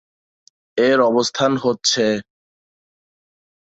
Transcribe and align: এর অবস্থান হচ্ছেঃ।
এর 0.77 0.97
অবস্থান 1.01 1.51
হচ্ছেঃ। 1.57 2.13